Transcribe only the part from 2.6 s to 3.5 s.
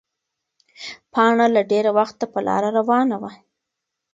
روانه وه.